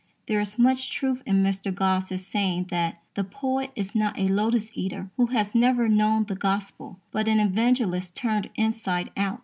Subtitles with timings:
[0.27, 1.71] There is much truth in Mr.
[1.71, 6.33] Gosse's saying that "the poet is not a lotus eater who has never known the
[6.33, 9.39] Gospel, but an evangelist turned inside out."